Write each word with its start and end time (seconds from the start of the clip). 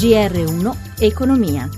GR1 0.00 1.02
Economia. 1.02 1.68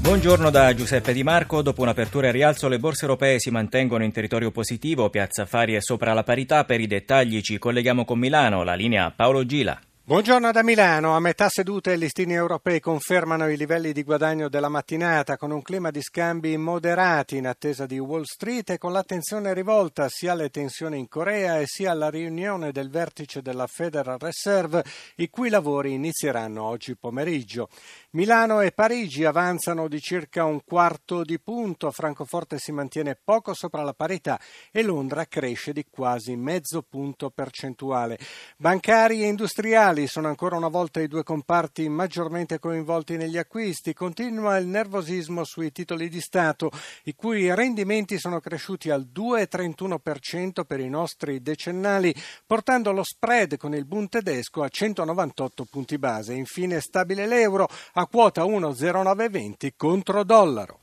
Buongiorno 0.00 0.50
da 0.50 0.74
Giuseppe 0.74 1.12
Di 1.12 1.22
Marco. 1.22 1.62
Dopo 1.62 1.82
un'apertura 1.82 2.26
e 2.26 2.32
rialzo, 2.32 2.66
le 2.66 2.80
borse 2.80 3.02
europee 3.02 3.38
si 3.38 3.52
mantengono 3.52 4.02
in 4.02 4.10
territorio 4.10 4.50
positivo. 4.50 5.08
Piazza 5.08 5.42
Affari 5.42 5.74
è 5.74 5.80
sopra 5.80 6.14
la 6.14 6.24
parità. 6.24 6.64
Per 6.64 6.80
i 6.80 6.88
dettagli 6.88 7.42
ci 7.42 7.58
colleghiamo 7.58 8.04
con 8.04 8.18
Milano. 8.18 8.64
La 8.64 8.74
linea 8.74 9.12
Paolo 9.14 9.46
Gila. 9.46 9.78
Buongiorno 10.08 10.52
da 10.52 10.62
Milano. 10.62 11.14
A 11.14 11.20
metà 11.20 11.50
seduta 11.50 11.92
i 11.92 11.98
listini 11.98 12.32
europei 12.32 12.80
confermano 12.80 13.46
i 13.50 13.58
livelli 13.58 13.92
di 13.92 14.02
guadagno 14.02 14.48
della 14.48 14.70
mattinata 14.70 15.36
con 15.36 15.50
un 15.50 15.60
clima 15.60 15.90
di 15.90 16.00
scambi 16.00 16.56
moderati 16.56 17.36
in 17.36 17.46
attesa 17.46 17.84
di 17.84 17.98
Wall 17.98 18.22
Street 18.22 18.70
e 18.70 18.78
con 18.78 18.92
l'attenzione 18.92 19.52
rivolta 19.52 20.08
sia 20.08 20.32
alle 20.32 20.48
tensioni 20.48 20.98
in 20.98 21.08
Corea 21.08 21.60
e 21.60 21.66
sia 21.66 21.90
alla 21.90 22.08
riunione 22.08 22.72
del 22.72 22.88
vertice 22.88 23.42
della 23.42 23.66
Federal 23.66 24.18
Reserve, 24.18 24.82
i 25.16 25.28
cui 25.28 25.50
lavori 25.50 25.92
inizieranno 25.92 26.64
oggi 26.64 26.96
pomeriggio. 26.96 27.68
Milano 28.12 28.62
e 28.62 28.72
Parigi 28.72 29.26
avanzano 29.26 29.88
di 29.88 30.00
circa 30.00 30.46
un 30.46 30.62
quarto 30.64 31.22
di 31.22 31.38
punto, 31.38 31.90
Francoforte 31.90 32.56
si 32.56 32.72
mantiene 32.72 33.14
poco 33.22 33.52
sopra 33.52 33.82
la 33.82 33.92
parità 33.92 34.40
e 34.72 34.82
Londra 34.82 35.26
cresce 35.26 35.74
di 35.74 35.84
quasi 35.90 36.34
mezzo 36.34 36.80
punto 36.80 37.28
percentuale. 37.28 38.18
Bancari 38.56 39.22
e 39.22 39.26
industriali 39.26 39.96
industriali 39.98 40.06
sono 40.06 40.28
ancora 40.28 40.56
una 40.56 40.68
volta 40.68 41.00
i 41.00 41.08
due 41.08 41.24
comparti 41.24 41.88
maggiormente 41.88 42.58
coinvolti 42.58 43.16
negli 43.16 43.38
acquisti. 43.38 43.94
Continua 43.94 44.56
il 44.58 44.66
nervosismo 44.66 45.44
sui 45.44 45.72
titoli 45.72 46.08
di 46.08 46.20
Stato, 46.20 46.70
i 47.04 47.14
cui 47.14 47.52
rendimenti 47.54 48.18
sono 48.18 48.40
cresciuti 48.40 48.90
al 48.90 49.08
2,31% 49.12 50.64
per 50.64 50.80
i 50.80 50.88
nostri 50.88 51.42
decennali, 51.42 52.14
portando 52.46 52.92
lo 52.92 53.02
spread 53.02 53.56
con 53.56 53.74
il 53.74 53.86
Bund 53.86 54.08
tedesco 54.08 54.62
a 54.62 54.68
198 54.68 55.64
punti 55.64 55.98
base. 55.98 56.34
Infine 56.34 56.80
stabile 56.80 57.26
l'euro 57.26 57.68
a 57.94 58.06
quota 58.06 58.44
1,0920 58.44 59.70
contro 59.76 60.22
dollaro. 60.24 60.80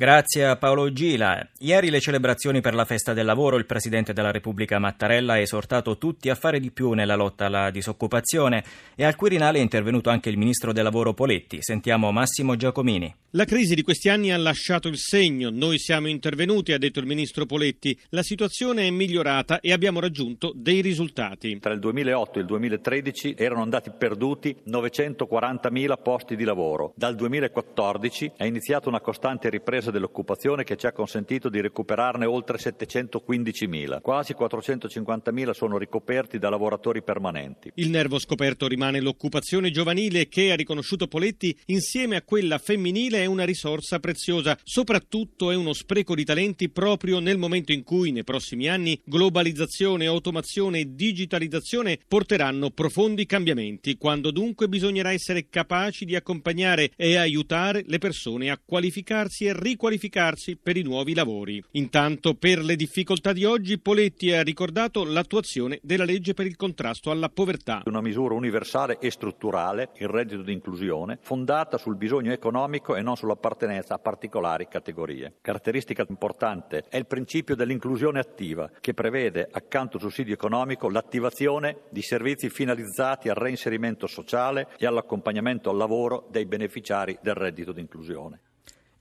Grazie 0.00 0.46
a 0.46 0.56
Paolo 0.56 0.90
Gila. 0.90 1.46
Ieri 1.58 1.90
le 1.90 2.00
celebrazioni 2.00 2.62
per 2.62 2.72
la 2.72 2.86
festa 2.86 3.12
del 3.12 3.26
lavoro, 3.26 3.58
il 3.58 3.66
Presidente 3.66 4.14
della 4.14 4.30
Repubblica 4.30 4.78
Mattarella 4.78 5.34
ha 5.34 5.38
esortato 5.38 5.98
tutti 5.98 6.30
a 6.30 6.34
fare 6.34 6.58
di 6.58 6.70
più 6.70 6.92
nella 6.92 7.16
lotta 7.16 7.44
alla 7.44 7.70
disoccupazione 7.70 8.64
e 8.94 9.04
al 9.04 9.14
Quirinale 9.14 9.58
è 9.58 9.60
intervenuto 9.60 10.08
anche 10.08 10.30
il 10.30 10.38
Ministro 10.38 10.72
del 10.72 10.84
Lavoro 10.84 11.12
Poletti. 11.12 11.58
Sentiamo 11.60 12.12
Massimo 12.12 12.56
Giacomini. 12.56 13.14
La 13.34 13.44
crisi 13.44 13.76
di 13.76 13.82
questi 13.82 14.08
anni 14.08 14.32
ha 14.32 14.36
lasciato 14.36 14.88
il 14.88 14.96
segno. 14.96 15.50
Noi 15.50 15.78
siamo 15.78 16.08
intervenuti, 16.08 16.72
ha 16.72 16.78
detto 16.78 16.98
il 16.98 17.06
Ministro 17.06 17.46
Poletti. 17.46 17.96
La 18.08 18.24
situazione 18.24 18.88
è 18.88 18.90
migliorata 18.90 19.60
e 19.60 19.70
abbiamo 19.70 20.00
raggiunto 20.00 20.52
dei 20.52 20.80
risultati. 20.80 21.60
Tra 21.60 21.72
il 21.72 21.78
2008 21.78 22.38
e 22.38 22.40
il 22.40 22.46
2013 22.48 23.34
erano 23.38 23.62
andati 23.62 23.92
perduti 23.96 24.56
940.000 24.66 26.02
posti 26.02 26.34
di 26.34 26.42
lavoro. 26.42 26.92
Dal 26.96 27.14
2014 27.14 28.32
è 28.36 28.46
iniziata 28.46 28.88
una 28.88 29.00
costante 29.00 29.48
ripresa 29.48 29.89
ripresa 29.90 29.98
dell'occupazione 30.00 30.64
che 30.64 30.76
ci 30.76 30.86
ha 30.86 30.92
consentito 30.92 31.48
di 31.48 31.60
recuperarne 31.60 32.24
oltre 32.24 32.56
715.000. 32.56 34.00
Quasi 34.00 34.34
450.000 34.38 35.50
sono 35.50 35.76
ricoperti 35.76 36.38
da 36.38 36.48
lavoratori 36.48 37.02
permanenti. 37.02 37.72
Il 37.74 37.90
nervo 37.90 38.18
scoperto 38.18 38.66
rimane 38.66 39.00
l'occupazione 39.00 39.70
giovanile 39.70 40.28
che, 40.28 40.52
ha 40.52 40.56
riconosciuto 40.56 41.08
Poletti, 41.08 41.56
insieme 41.66 42.16
a 42.16 42.22
quella 42.22 42.58
femminile 42.58 43.22
è 43.22 43.26
una 43.26 43.44
risorsa 43.44 43.98
preziosa. 43.98 44.56
Soprattutto 44.62 45.50
è 45.50 45.56
uno 45.56 45.72
spreco 45.72 46.14
di 46.14 46.24
talenti 46.24 46.70
proprio 46.70 47.18
nel 47.18 47.38
momento 47.38 47.72
in 47.72 47.82
cui, 47.82 48.12
nei 48.12 48.24
prossimi 48.24 48.68
anni, 48.68 49.00
globalizzazione, 49.04 50.06
automazione 50.06 50.80
e 50.80 50.94
digitalizzazione 50.94 51.98
porteranno 52.06 52.70
profondi 52.70 53.26
cambiamenti, 53.26 53.96
quando 53.96 54.30
dunque 54.30 54.68
bisognerà 54.68 55.12
essere 55.12 55.48
capaci 55.48 56.04
di 56.04 56.14
accompagnare 56.14 56.92
e 56.96 57.16
aiutare 57.16 57.82
le 57.86 57.98
persone 57.98 58.50
a 58.50 58.60
qualificarsi 58.64 59.44
e 59.44 59.52
riqualificarsi 59.52 59.69
riqualificarsi 59.70 60.56
per 60.56 60.76
i 60.76 60.82
nuovi 60.82 61.14
lavori. 61.14 61.62
Intanto, 61.72 62.34
per 62.34 62.58
le 62.58 62.74
difficoltà 62.74 63.32
di 63.32 63.44
oggi, 63.44 63.78
Poletti 63.78 64.32
ha 64.32 64.42
ricordato 64.42 65.04
l'attuazione 65.04 65.78
della 65.82 66.04
legge 66.04 66.34
per 66.34 66.46
il 66.46 66.56
contrasto 66.56 67.10
alla 67.10 67.28
povertà. 67.28 67.82
Una 67.84 68.00
misura 68.00 68.34
universale 68.34 68.98
e 68.98 69.10
strutturale, 69.10 69.90
il 69.98 70.08
reddito 70.08 70.42
di 70.42 70.52
inclusione, 70.52 71.18
fondata 71.22 71.78
sul 71.78 71.96
bisogno 71.96 72.32
economico 72.32 72.96
e 72.96 73.02
non 73.02 73.16
sull'appartenenza 73.16 73.94
a 73.94 73.98
particolari 73.98 74.66
categorie. 74.68 75.34
Caratteristica 75.40 76.04
importante 76.08 76.84
è 76.88 76.96
il 76.96 77.06
principio 77.06 77.54
dell'inclusione 77.54 78.18
attiva, 78.18 78.70
che 78.80 78.94
prevede, 78.94 79.48
accanto 79.50 79.96
al 79.96 80.02
sussidio 80.02 80.34
economico, 80.34 80.88
l'attivazione 80.88 81.82
di 81.90 82.02
servizi 82.02 82.50
finalizzati 82.50 83.28
al 83.28 83.36
reinserimento 83.36 84.06
sociale 84.08 84.68
e 84.78 84.86
all'accompagnamento 84.86 85.70
al 85.70 85.76
lavoro 85.76 86.26
dei 86.30 86.46
beneficiari 86.46 87.16
del 87.22 87.34
reddito 87.34 87.72
di 87.72 87.80
inclusione. 87.80 88.40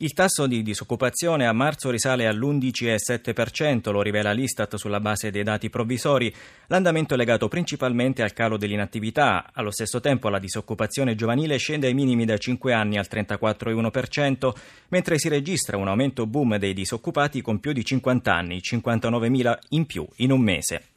Il 0.01 0.13
tasso 0.13 0.47
di 0.47 0.61
disoccupazione 0.61 1.45
a 1.45 1.51
marzo 1.51 1.89
risale 1.89 2.25
all'11,7%, 2.25 3.91
lo 3.91 4.01
rivela 4.01 4.31
l'Istat 4.31 4.77
sulla 4.77 5.01
base 5.01 5.29
dei 5.29 5.43
dati 5.43 5.69
provvisori. 5.69 6.33
L'andamento 6.67 7.15
è 7.15 7.17
legato 7.17 7.49
principalmente 7.49 8.23
al 8.23 8.31
calo 8.31 8.55
dell'inattività. 8.55 9.49
Allo 9.51 9.71
stesso 9.71 9.99
tempo 9.99 10.29
la 10.29 10.39
disoccupazione 10.39 11.15
giovanile 11.15 11.57
scende 11.57 11.87
ai 11.87 11.93
minimi 11.93 12.23
da 12.23 12.37
5 12.37 12.71
anni 12.71 12.97
al 12.97 13.07
34,1%, 13.11 14.53
mentre 14.87 15.19
si 15.19 15.27
registra 15.27 15.75
un 15.75 15.89
aumento 15.89 16.25
boom 16.25 16.55
dei 16.55 16.73
disoccupati 16.73 17.41
con 17.41 17.59
più 17.59 17.73
di 17.73 17.83
50 17.83 18.33
anni, 18.33 18.61
59.000 18.61 19.57
in 19.71 19.85
più 19.85 20.07
in 20.19 20.31
un 20.31 20.39
mese. 20.39 20.88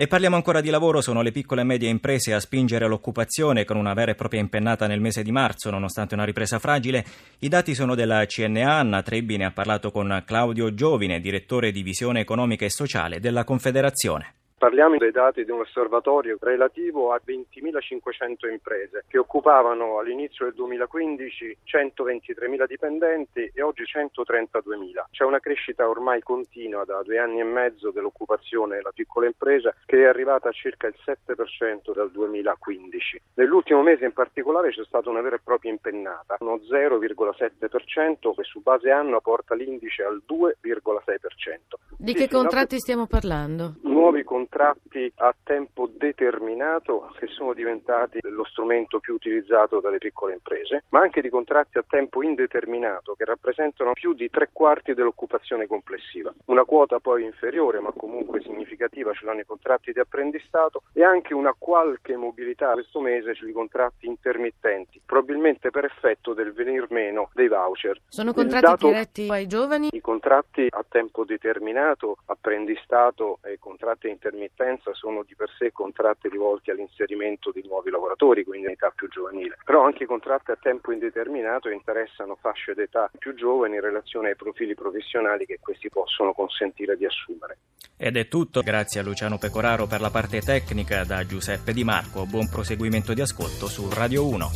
E 0.00 0.06
parliamo 0.06 0.36
ancora 0.36 0.60
di 0.60 0.70
lavoro, 0.70 1.00
sono 1.00 1.22
le 1.22 1.32
piccole 1.32 1.62
e 1.62 1.64
medie 1.64 1.88
imprese 1.88 2.32
a 2.32 2.38
spingere 2.38 2.86
l'occupazione 2.86 3.64
con 3.64 3.76
una 3.76 3.94
vera 3.94 4.12
e 4.12 4.14
propria 4.14 4.38
impennata 4.38 4.86
nel 4.86 5.00
mese 5.00 5.24
di 5.24 5.32
marzo, 5.32 5.70
nonostante 5.70 6.14
una 6.14 6.22
ripresa 6.22 6.60
fragile. 6.60 7.04
I 7.40 7.48
dati 7.48 7.74
sono 7.74 7.96
della 7.96 8.24
CNA, 8.24 8.74
Anna 8.74 9.02
Trebbi 9.02 9.36
ne 9.36 9.46
ha 9.46 9.50
parlato 9.50 9.90
con 9.90 10.22
Claudio 10.24 10.72
Giovine, 10.72 11.18
direttore 11.18 11.72
di 11.72 11.82
visione 11.82 12.20
economica 12.20 12.64
e 12.64 12.70
sociale 12.70 13.18
della 13.18 13.42
Confederazione. 13.42 14.37
Parliamo 14.58 14.96
dei 14.96 15.12
dati 15.12 15.44
di 15.44 15.52
un 15.52 15.60
osservatorio 15.60 16.36
relativo 16.40 17.12
a 17.12 17.20
20.500 17.24 18.50
imprese 18.50 19.04
che 19.06 19.16
occupavano 19.16 20.00
all'inizio 20.00 20.46
del 20.46 20.54
2015 20.54 21.58
123.000 21.64 22.66
dipendenti 22.66 23.48
e 23.54 23.62
oggi 23.62 23.84
132.000. 23.84 25.04
C'è 25.12 25.22
una 25.22 25.38
crescita 25.38 25.88
ormai 25.88 26.22
continua 26.22 26.84
da 26.84 27.00
due 27.04 27.18
anni 27.18 27.38
e 27.38 27.44
mezzo 27.44 27.92
dell'occupazione 27.92 28.78
della 28.78 28.90
piccola 28.92 29.26
impresa 29.26 29.72
che 29.86 29.98
è 29.98 30.06
arrivata 30.06 30.48
a 30.48 30.52
circa 30.52 30.88
il 30.88 30.96
7% 31.04 31.94
dal 31.94 32.10
2015. 32.10 33.22
Nell'ultimo 33.34 33.82
mese 33.82 34.06
in 34.06 34.12
particolare 34.12 34.70
c'è 34.70 34.84
stata 34.86 35.08
una 35.08 35.20
vera 35.20 35.36
e 35.36 35.40
propria 35.42 35.70
impennata, 35.70 36.36
uno 36.40 36.56
0,7% 36.56 38.34
che 38.34 38.42
su 38.42 38.60
base 38.60 38.90
annua 38.90 39.20
porta 39.20 39.54
l'indice 39.54 40.02
al 40.02 40.20
2,6%. 40.28 41.78
Di 41.96 42.12
che 42.12 42.28
contratti 42.28 42.78
stiamo 42.80 43.06
parlando? 43.06 43.74
Contratti 44.58 44.88
contratti 44.88 45.12
a 45.16 45.34
tempo 45.44 45.88
determinato 45.96 47.12
che 47.16 47.28
sono 47.28 47.52
diventati 47.52 48.18
lo 48.22 48.44
strumento 48.44 48.98
più 48.98 49.14
utilizzato 49.14 49.78
dalle 49.78 49.98
piccole 49.98 50.32
imprese, 50.32 50.84
ma 50.88 51.00
anche 51.00 51.20
di 51.20 51.28
contratti 51.28 51.78
a 51.78 51.84
tempo 51.88 52.22
indeterminato 52.22 53.14
che 53.14 53.24
rappresentano 53.24 53.92
più 53.92 54.14
di 54.14 54.28
tre 54.28 54.50
quarti 54.52 54.94
dell'occupazione 54.94 55.66
complessiva. 55.66 56.34
Una 56.46 56.64
quota 56.64 56.98
poi 56.98 57.24
inferiore 57.24 57.78
ma 57.78 57.92
comunque 57.92 58.40
significativa 58.42 59.12
ce 59.12 59.24
l'hanno 59.24 59.40
i 59.40 59.46
contratti 59.46 59.92
di 59.92 60.00
apprendistato 60.00 60.82
e 60.92 61.04
anche 61.04 61.34
una 61.34 61.54
qualche 61.56 62.16
mobilità 62.16 62.72
questo 62.72 63.00
mese 63.00 63.34
sui 63.34 63.52
contratti 63.52 64.06
intermittenti, 64.06 65.00
probabilmente 65.04 65.70
per 65.70 65.84
effetto 65.84 66.34
del 66.34 66.52
venir 66.52 66.86
meno 66.90 67.30
dei 67.34 67.48
voucher. 67.48 68.00
Sono 68.08 68.32
contratti 68.32 68.64
dato... 68.64 68.88
diretti 68.88 69.28
ai 69.28 69.46
giovani? 69.46 69.88
Contratti 70.08 70.66
a 70.70 70.82
tempo 70.88 71.26
determinato, 71.26 72.16
apprendistato 72.24 73.40
e 73.42 73.58
contratti 73.58 74.08
intermittenti 74.08 74.38
intermittenza 74.48 74.94
sono 74.94 75.22
di 75.26 75.34
per 75.34 75.50
sé 75.58 75.72
contratti 75.72 76.28
rivolti 76.28 76.70
all'inserimento 76.70 77.50
di 77.50 77.62
nuovi 77.66 77.90
lavoratori, 77.90 78.44
quindi 78.44 78.66
in 78.66 78.72
età 78.72 78.92
più 78.94 79.08
giovanile. 79.08 79.58
Però 79.64 79.84
anche 79.84 80.04
i 80.04 80.06
contratti 80.06 80.50
a 80.50 80.58
tempo 80.60 80.92
indeterminato 80.92 81.68
interessano 81.68 82.36
fasce 82.40 82.74
d'età 82.74 83.10
più 83.18 83.34
giovani 83.34 83.74
in 83.76 83.80
relazione 83.80 84.28
ai 84.28 84.36
profili 84.36 84.74
professionali 84.74 85.44
che 85.46 85.58
questi 85.60 85.88
possono 85.88 86.32
consentire 86.32 86.96
di 86.96 87.04
assumere. 87.04 87.58
Ed 87.96 88.16
è 88.16 88.28
tutto, 88.28 88.62
grazie 88.62 89.00
a 89.00 89.02
Luciano 89.02 89.38
Pecoraro 89.38 89.86
per 89.86 90.00
la 90.00 90.10
parte 90.10 90.40
tecnica, 90.40 91.04
da 91.04 91.26
Giuseppe 91.26 91.72
Di 91.72 91.84
Marco. 91.84 92.26
Buon 92.26 92.48
proseguimento 92.48 93.12
di 93.12 93.20
ascolto 93.20 93.66
su 93.66 93.88
Radio 93.92 94.26
1. 94.26 94.50